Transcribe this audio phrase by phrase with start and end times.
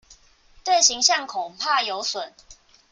[0.63, 2.33] 對形象恐怕有損